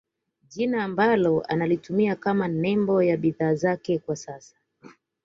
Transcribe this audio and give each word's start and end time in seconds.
Jina 0.49 0.83
ambalo 0.83 1.41
analitumia 1.41 2.15
kama 2.15 2.47
nembo 2.47 3.03
ya 3.03 3.17
bidhaa 3.17 3.53
zake 3.55 3.99
kwa 3.99 4.15
sasa 4.15 4.55